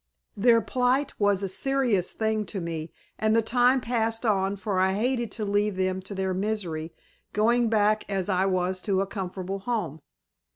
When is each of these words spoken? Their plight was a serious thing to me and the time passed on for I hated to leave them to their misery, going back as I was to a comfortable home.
Their 0.35 0.61
plight 0.61 1.13
was 1.19 1.43
a 1.43 1.47
serious 1.47 2.11
thing 2.11 2.47
to 2.47 2.59
me 2.59 2.91
and 3.19 3.35
the 3.35 3.43
time 3.43 3.79
passed 3.79 4.25
on 4.25 4.55
for 4.55 4.79
I 4.79 4.93
hated 4.93 5.31
to 5.33 5.45
leave 5.45 5.75
them 5.75 6.01
to 6.01 6.15
their 6.15 6.33
misery, 6.33 6.91
going 7.33 7.69
back 7.69 8.05
as 8.09 8.27
I 8.27 8.47
was 8.47 8.81
to 8.81 9.01
a 9.01 9.05
comfortable 9.05 9.59
home. 9.59 10.01